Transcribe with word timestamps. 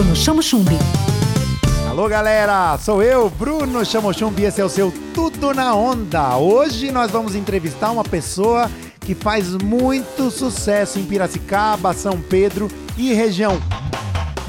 Bruno 0.00 0.16
Chamo 0.16 0.42
Chumbi. 0.42 0.78
Alô 1.86 2.08
galera, 2.08 2.78
sou 2.78 3.02
eu, 3.02 3.28
Bruno 3.28 3.84
Chamo 3.84 4.14
Chumbi, 4.14 4.44
esse 4.44 4.58
é 4.58 4.64
o 4.64 4.68
seu 4.68 4.90
Tudo 5.12 5.52
na 5.52 5.74
Onda. 5.74 6.38
Hoje 6.38 6.90
nós 6.90 7.10
vamos 7.10 7.34
entrevistar 7.34 7.90
uma 7.90 8.02
pessoa 8.02 8.70
que 8.98 9.14
faz 9.14 9.54
muito 9.56 10.30
sucesso 10.30 10.98
em 10.98 11.04
Piracicaba, 11.04 11.92
São 11.92 12.18
Pedro 12.18 12.68
e 12.96 13.12
região. 13.12 13.60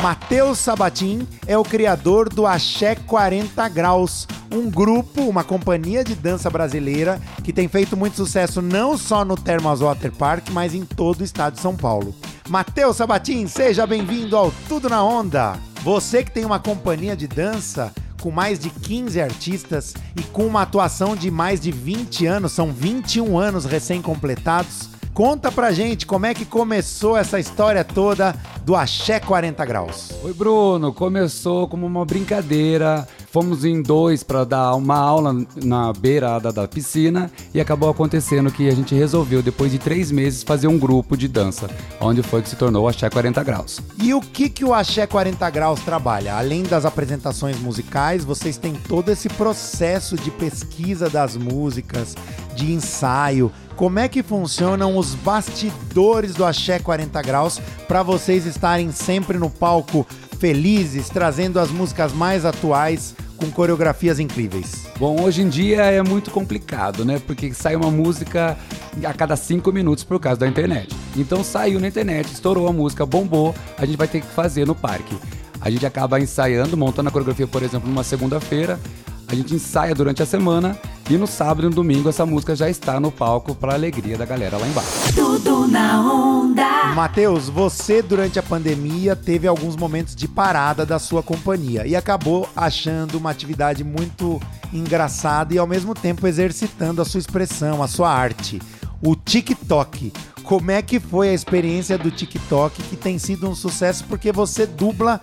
Matheus 0.01 0.57
Sabatim 0.57 1.27
é 1.45 1.55
o 1.55 1.63
criador 1.63 2.27
do 2.27 2.47
Axé 2.47 2.95
40 2.95 3.69
Graus, 3.69 4.27
um 4.51 4.67
grupo, 4.67 5.21
uma 5.21 5.43
companhia 5.43 6.03
de 6.03 6.15
dança 6.15 6.49
brasileira 6.49 7.21
que 7.43 7.53
tem 7.53 7.67
feito 7.67 7.95
muito 7.95 8.15
sucesso 8.17 8.63
não 8.63 8.97
só 8.97 9.23
no 9.23 9.37
Termas 9.37 9.79
Water 9.79 10.11
Park, 10.11 10.49
mas 10.49 10.73
em 10.73 10.83
todo 10.83 11.21
o 11.21 11.23
estado 11.23 11.53
de 11.53 11.59
São 11.59 11.75
Paulo. 11.75 12.15
Matheus 12.49 12.97
Sabatim, 12.97 13.45
seja 13.45 13.85
bem-vindo 13.85 14.35
ao 14.35 14.51
Tudo 14.67 14.89
na 14.89 15.03
Onda. 15.03 15.53
Você 15.83 16.23
que 16.23 16.31
tem 16.31 16.45
uma 16.45 16.59
companhia 16.59 17.15
de 17.15 17.27
dança 17.27 17.93
com 18.19 18.31
mais 18.31 18.57
de 18.57 18.71
15 18.71 19.21
artistas 19.21 19.93
e 20.15 20.23
com 20.23 20.47
uma 20.47 20.63
atuação 20.63 21.15
de 21.15 21.29
mais 21.29 21.61
de 21.61 21.71
20 21.71 22.25
anos, 22.25 22.53
são 22.53 22.73
21 22.73 23.37
anos 23.37 23.65
recém-completados. 23.65 24.89
Conta 25.13 25.51
pra 25.51 25.73
gente 25.73 26.05
como 26.05 26.25
é 26.25 26.33
que 26.33 26.45
começou 26.45 27.17
essa 27.17 27.37
história 27.37 27.83
toda 27.83 28.33
do 28.63 28.75
Axé 28.75 29.19
40 29.19 29.65
Graus. 29.65 30.11
Oi, 30.23 30.33
Bruno. 30.33 30.93
Começou 30.93 31.67
como 31.67 31.85
uma 31.85 32.05
brincadeira. 32.05 33.05
Fomos 33.31 33.63
em 33.63 33.81
dois 33.81 34.23
para 34.23 34.43
dar 34.43 34.75
uma 34.75 34.97
aula 34.97 35.33
na 35.55 35.93
beirada 35.93 36.51
da 36.51 36.67
piscina 36.67 37.31
e 37.53 37.61
acabou 37.61 37.89
acontecendo 37.89 38.51
que 38.51 38.67
a 38.67 38.75
gente 38.75 38.93
resolveu, 38.93 39.41
depois 39.41 39.71
de 39.71 39.79
três 39.79 40.11
meses, 40.11 40.43
fazer 40.43 40.67
um 40.67 40.77
grupo 40.77 41.15
de 41.15 41.29
dança, 41.29 41.69
onde 42.01 42.21
foi 42.21 42.41
que 42.41 42.49
se 42.49 42.57
tornou 42.57 42.83
o 42.83 42.87
Axé 42.89 43.09
40 43.09 43.41
Graus. 43.41 43.79
E 43.97 44.13
o 44.13 44.19
que, 44.19 44.49
que 44.49 44.65
o 44.65 44.73
Axé 44.73 45.07
40 45.07 45.49
Graus 45.49 45.79
trabalha? 45.79 46.35
Além 46.35 46.63
das 46.63 46.83
apresentações 46.83 47.57
musicais, 47.57 48.25
vocês 48.25 48.57
têm 48.57 48.73
todo 48.73 49.07
esse 49.07 49.29
processo 49.29 50.17
de 50.17 50.29
pesquisa 50.29 51.09
das 51.09 51.37
músicas, 51.37 52.17
de 52.53 52.73
ensaio. 52.73 53.49
Como 53.77 53.97
é 53.97 54.09
que 54.09 54.21
funcionam 54.21 54.97
os 54.97 55.15
bastidores 55.15 56.35
do 56.35 56.43
Axé 56.43 56.79
40 56.79 57.21
Graus 57.21 57.61
para 57.87 58.03
vocês 58.03 58.45
estarem 58.45 58.91
sempre 58.91 59.37
no 59.37 59.49
palco 59.49 60.05
felizes, 60.41 61.07
trazendo 61.07 61.59
as 61.59 61.69
músicas 61.69 62.11
mais 62.11 62.45
atuais 62.45 63.13
com 63.37 63.51
coreografias 63.51 64.19
incríveis? 64.19 64.87
Bom, 64.97 65.21
hoje 65.21 65.43
em 65.43 65.47
dia 65.47 65.83
é 65.83 66.01
muito 66.01 66.31
complicado, 66.31 67.05
né? 67.05 67.21
Porque 67.27 67.53
sai 67.53 67.75
uma 67.75 67.91
música 67.91 68.57
a 69.05 69.13
cada 69.13 69.35
cinco 69.35 69.71
minutos 69.71 70.03
por 70.03 70.19
causa 70.19 70.39
da 70.39 70.47
internet. 70.47 70.95
Então 71.15 71.43
saiu 71.43 71.79
na 71.79 71.87
internet, 71.87 72.25
estourou 72.33 72.67
a 72.67 72.73
música, 72.73 73.05
bombou, 73.05 73.53
a 73.77 73.85
gente 73.85 73.97
vai 73.97 74.07
ter 74.07 74.21
que 74.21 74.27
fazer 74.27 74.65
no 74.65 74.73
parque. 74.73 75.15
A 75.61 75.69
gente 75.69 75.85
acaba 75.85 76.19
ensaiando, 76.19 76.75
montando 76.75 77.09
a 77.09 77.11
coreografia, 77.11 77.45
por 77.45 77.61
exemplo, 77.61 77.87
numa 77.87 78.03
segunda-feira. 78.03 78.79
A 79.27 79.35
gente 79.35 79.53
ensaia 79.53 79.93
durante 79.93 80.23
a 80.23 80.25
semana 80.25 80.75
e 81.11 81.17
no 81.17 81.27
sábado 81.27 81.63
e 81.63 81.69
no 81.69 81.75
domingo 81.75 82.07
essa 82.07 82.25
música 82.25 82.55
já 82.55 82.69
está 82.69 82.97
no 82.97 83.11
palco 83.11 83.53
para 83.53 83.73
alegria 83.73 84.17
da 84.17 84.25
galera 84.25 84.57
lá 84.57 84.65
embaixo. 84.65 85.13
Tudo 85.13 85.67
na 85.67 86.01
onda. 86.01 86.93
Matheus, 86.95 87.49
você 87.49 88.01
durante 88.01 88.39
a 88.39 88.43
pandemia 88.43 89.13
teve 89.13 89.45
alguns 89.45 89.75
momentos 89.75 90.15
de 90.15 90.25
parada 90.25 90.85
da 90.85 90.99
sua 90.99 91.21
companhia 91.21 91.85
e 91.85 91.97
acabou 91.97 92.47
achando 92.55 93.17
uma 93.17 93.29
atividade 93.29 93.83
muito 93.83 94.41
engraçada 94.71 95.53
e 95.53 95.57
ao 95.57 95.67
mesmo 95.67 95.93
tempo 95.93 96.25
exercitando 96.25 97.01
a 97.01 97.05
sua 97.05 97.19
expressão, 97.19 97.83
a 97.83 97.89
sua 97.89 98.09
arte. 98.09 98.61
O 99.01 99.13
TikTok. 99.13 100.13
Como 100.43 100.71
é 100.71 100.81
que 100.81 100.97
foi 100.97 101.29
a 101.29 101.33
experiência 101.33 101.97
do 101.97 102.09
TikTok 102.09 102.81
que 102.83 102.95
tem 102.95 103.19
sido 103.19 103.49
um 103.49 103.55
sucesso 103.55 104.05
porque 104.07 104.31
você 104.31 104.65
dubla 104.65 105.19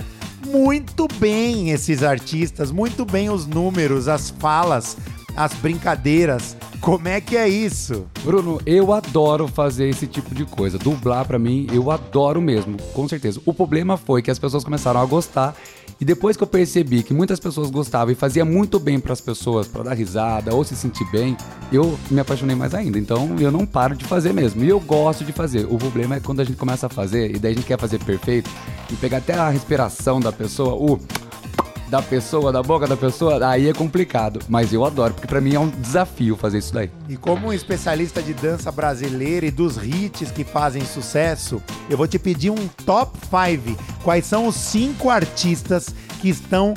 muito 0.46 1.08
bem 1.18 1.70
esses 1.70 2.02
artistas, 2.02 2.70
muito 2.70 3.04
bem 3.04 3.30
os 3.30 3.46
números, 3.46 4.06
as 4.06 4.30
falas, 4.30 4.96
as 5.38 5.54
brincadeiras. 5.54 6.56
Como 6.80 7.06
é 7.06 7.20
que 7.20 7.36
é 7.36 7.48
isso? 7.48 8.06
Bruno, 8.24 8.60
eu 8.66 8.92
adoro 8.92 9.46
fazer 9.46 9.88
esse 9.88 10.06
tipo 10.08 10.34
de 10.34 10.44
coisa. 10.44 10.78
Dublar 10.78 11.24
para 11.26 11.38
mim, 11.38 11.68
eu 11.72 11.92
adoro 11.92 12.42
mesmo, 12.42 12.76
com 12.92 13.08
certeza. 13.08 13.40
O 13.46 13.54
problema 13.54 13.96
foi 13.96 14.20
que 14.20 14.32
as 14.32 14.38
pessoas 14.38 14.64
começaram 14.64 15.00
a 15.00 15.06
gostar 15.06 15.54
e 16.00 16.04
depois 16.04 16.36
que 16.36 16.42
eu 16.42 16.46
percebi 16.46 17.04
que 17.04 17.14
muitas 17.14 17.38
pessoas 17.38 17.70
gostavam 17.70 18.12
e 18.12 18.16
fazia 18.16 18.44
muito 18.44 18.80
bem 18.80 18.98
para 18.98 19.12
as 19.12 19.20
pessoas, 19.20 19.68
para 19.68 19.84
dar 19.84 19.94
risada 19.94 20.54
ou 20.54 20.64
se 20.64 20.74
sentir 20.74 21.08
bem, 21.10 21.36
eu 21.72 21.96
me 22.10 22.20
apaixonei 22.20 22.56
mais 22.56 22.74
ainda. 22.74 22.98
Então 22.98 23.36
eu 23.38 23.52
não 23.52 23.64
paro 23.64 23.96
de 23.96 24.04
fazer 24.04 24.32
mesmo. 24.32 24.64
E 24.64 24.68
eu 24.68 24.80
gosto 24.80 25.24
de 25.24 25.32
fazer. 25.32 25.66
O 25.70 25.78
problema 25.78 26.16
é 26.16 26.20
quando 26.20 26.40
a 26.40 26.44
gente 26.44 26.56
começa 26.56 26.86
a 26.86 26.90
fazer 26.90 27.34
e 27.34 27.38
daí 27.38 27.52
a 27.52 27.54
gente 27.54 27.66
quer 27.66 27.78
fazer 27.78 28.02
perfeito 28.02 28.50
e 28.90 28.96
pegar 28.96 29.18
até 29.18 29.34
a 29.34 29.48
respiração 29.48 30.20
da 30.20 30.32
pessoa, 30.32 30.74
o 30.74 30.98
da 31.88 32.02
pessoa, 32.02 32.52
da 32.52 32.62
boca 32.62 32.86
da 32.86 32.96
pessoa, 32.96 33.46
aí 33.46 33.68
é 33.68 33.72
complicado. 33.72 34.40
Mas 34.48 34.72
eu 34.72 34.84
adoro, 34.84 35.14
porque 35.14 35.26
para 35.26 35.40
mim 35.40 35.54
é 35.54 35.60
um 35.60 35.68
desafio 35.68 36.36
fazer 36.36 36.58
isso 36.58 36.72
daí. 36.72 36.90
E 37.08 37.16
como 37.16 37.48
um 37.48 37.52
especialista 37.52 38.22
de 38.22 38.34
dança 38.34 38.70
brasileira 38.70 39.46
e 39.46 39.50
dos 39.50 39.76
hits 39.76 40.30
que 40.30 40.44
fazem 40.44 40.84
sucesso, 40.84 41.62
eu 41.88 41.96
vou 41.96 42.06
te 42.06 42.18
pedir 42.18 42.50
um 42.50 42.68
top 42.84 43.18
5. 43.18 43.82
Quais 44.02 44.26
são 44.26 44.46
os 44.46 44.54
cinco 44.54 45.10
artistas 45.10 45.94
que 46.20 46.28
estão 46.28 46.74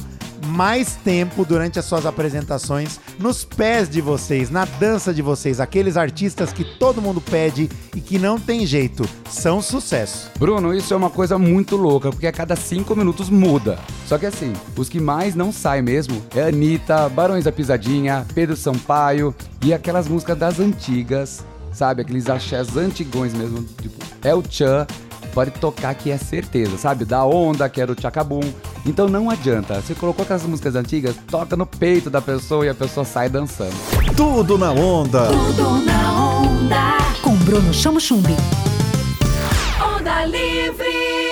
mais 0.48 0.96
tempo 0.96 1.46
durante 1.46 1.80
as 1.80 1.86
suas 1.86 2.06
apresentações 2.06 3.00
nos 3.20 3.44
pés 3.44 3.90
de 3.90 4.02
vocês, 4.02 4.50
na 4.50 4.66
dança 4.66 5.14
de 5.14 5.22
vocês, 5.22 5.60
aqueles 5.60 5.98
artistas 5.98 6.52
que 6.52 6.64
todo 6.64 7.02
mundo 7.02 7.22
pede 7.22 7.70
e 7.96 8.02
que 8.02 8.18
não 8.18 8.40
tem 8.40 8.66
jeito, 8.66 9.08
são 9.30 9.62
sucesso. 9.62 10.30
Bruno, 10.38 10.74
isso 10.74 10.94
é 10.94 10.98
uma 10.98 11.10
coisa 11.10 11.38
muito 11.38 11.76
louca, 11.76 12.10
porque 12.10 12.28
a 12.28 12.32
cada 12.32 12.56
cinco 12.56 12.96
minutos 12.96 13.30
muda. 13.30 13.78
Só 14.08 14.18
que 14.18 14.26
assim, 14.26 14.54
os 14.76 14.90
que 14.90 15.00
mais 15.00 15.36
não 15.36 15.52
saem 15.52 15.82
mesmo 15.82 16.22
é 16.36 16.44
Anitta, 16.44 17.08
Barões 17.10 17.46
da 17.46 17.52
Pisadinha, 17.52 18.26
Pedro 18.34 18.56
Sampaio 18.56 19.36
e 19.64 19.74
aquelas 19.74 20.08
músicas 20.08 20.38
das 20.38 20.60
antigas, 20.60 21.44
sabe? 21.72 22.02
Aqueles 22.02 22.30
axés 22.30 22.76
antigões 22.76 23.34
mesmo, 23.34 23.64
tipo 23.82 23.98
El 24.24 24.44
Chan, 24.50 24.86
pode 25.34 25.52
tocar 25.52 25.96
que 25.96 26.12
é 26.12 26.18
certeza, 26.18 26.78
sabe? 26.78 27.06
Da 27.06 27.26
onda, 27.26 27.70
que 27.70 27.82
era 27.82 27.92
o 27.92 28.00
Chacabum. 28.00 28.42
Então 28.86 29.08
não 29.08 29.30
adianta, 29.30 29.80
você 29.80 29.94
colocou 29.94 30.24
aquelas 30.24 30.44
músicas 30.44 30.76
antigas, 30.76 31.16
toca 31.30 31.56
no 31.56 31.66
peito 31.66 32.10
da 32.10 32.22
pessoa 32.22 32.66
e 32.66 32.70
a 32.70 32.74
pessoa 32.74 33.06
sai 33.06 33.30
dançando. 33.30 33.76
Tudo 34.16 34.58
na 34.58 34.72
onda. 34.72 35.28
Tudo 35.28 35.86
na 35.86 36.40
onda. 36.40 36.98
Com 37.22 37.36
Bruno 37.36 37.74
Chamo 37.74 38.00
Chumbi. 38.00 38.36
Onda 39.80 40.26
livre. 40.26 41.31